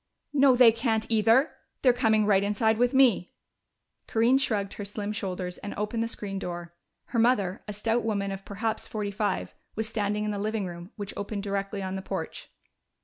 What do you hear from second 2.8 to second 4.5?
me!" Corinne